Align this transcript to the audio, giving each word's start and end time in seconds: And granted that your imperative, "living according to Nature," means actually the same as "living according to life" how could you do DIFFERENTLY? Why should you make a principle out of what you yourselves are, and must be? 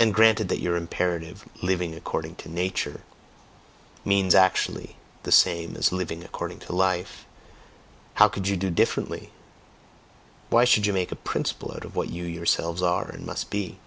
And 0.00 0.14
granted 0.14 0.48
that 0.48 0.58
your 0.62 0.74
imperative, 0.74 1.44
"living 1.62 1.94
according 1.94 2.36
to 2.36 2.48
Nature," 2.48 3.02
means 4.02 4.34
actually 4.34 4.96
the 5.24 5.30
same 5.30 5.76
as 5.76 5.92
"living 5.92 6.24
according 6.24 6.60
to 6.60 6.72
life" 6.74 7.26
how 8.14 8.28
could 8.28 8.48
you 8.48 8.56
do 8.56 8.70
DIFFERENTLY? 8.70 9.30
Why 10.48 10.64
should 10.64 10.86
you 10.86 10.94
make 10.94 11.12
a 11.12 11.14
principle 11.14 11.72
out 11.72 11.84
of 11.84 11.94
what 11.94 12.08
you 12.08 12.24
yourselves 12.24 12.80
are, 12.80 13.06
and 13.10 13.26
must 13.26 13.50
be? 13.50 13.78